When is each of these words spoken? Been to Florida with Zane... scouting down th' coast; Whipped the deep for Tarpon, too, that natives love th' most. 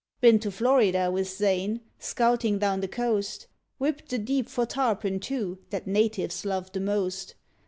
Been 0.19 0.39
to 0.39 0.49
Florida 0.49 1.11
with 1.11 1.29
Zane... 1.29 1.81
scouting 1.99 2.57
down 2.57 2.81
th' 2.81 2.89
coast; 2.91 3.45
Whipped 3.77 4.09
the 4.09 4.17
deep 4.17 4.49
for 4.49 4.65
Tarpon, 4.65 5.19
too, 5.19 5.59
that 5.69 5.85
natives 5.85 6.43
love 6.43 6.71
th' 6.71 6.81
most. 6.81 7.35